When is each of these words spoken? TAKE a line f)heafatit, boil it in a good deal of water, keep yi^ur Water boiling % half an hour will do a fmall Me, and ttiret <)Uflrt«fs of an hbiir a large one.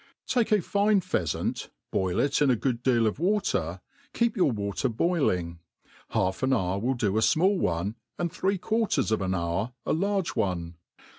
TAKE 0.25 0.51
a 0.53 0.63
line 0.79 0.99
f)heafatit, 0.99 1.69
boil 1.91 2.19
it 2.19 2.41
in 2.41 2.49
a 2.49 2.55
good 2.55 2.81
deal 2.81 3.05
of 3.05 3.19
water, 3.19 3.81
keep 4.15 4.35
yi^ur 4.35 4.51
Water 4.51 4.89
boiling 4.89 5.59
% 5.85 6.07
half 6.15 6.41
an 6.41 6.53
hour 6.53 6.79
will 6.79 6.95
do 6.95 7.17
a 7.17 7.21
fmall 7.21 7.83
Me, 7.85 7.93
and 8.17 8.31
ttiret 8.31 8.61
<)Uflrt«fs 8.61 9.11
of 9.11 9.21
an 9.21 9.33
hbiir 9.33 9.73
a 9.85 9.93
large 9.93 10.35
one. 10.35 10.73